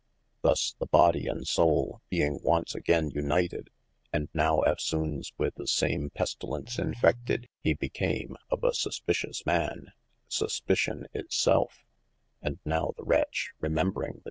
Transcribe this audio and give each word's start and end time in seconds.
Thus 0.41 0.73
this 0.79 0.89
body 0.89 1.27
and 1.27 1.45
soule 1.47 2.01
being 2.09 2.39
once 2.41 2.73
againe 2.73 3.11
united, 3.13 3.69
and 4.11 4.29
nowe 4.33 4.63
eftsones 4.65 5.31
with 5.37 5.53
the 5.53 5.67
same 5.67 6.09
pestilence 6.09 6.79
infected, 6.79 7.47
he 7.61 7.75
became 7.75 8.35
of 8.49 8.63
a 8.63 8.73
suspicious 8.73 9.45
man, 9.45 9.93
Suspicion 10.27 11.05
it 11.13 11.31
selfe: 11.31 11.85
and 12.41 12.57
now 12.65 12.93
the 12.97 13.03
wretch 13.03 13.51
remembring 13.59 13.75
the 13.75 13.75
422 13.75 13.79
OF 13.79 13.93
MASTER 13.93 14.17
F. 14.17 14.19